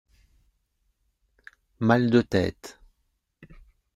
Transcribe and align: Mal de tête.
Mal 1.77 2.09
de 2.09 2.21
tête. 2.23 2.79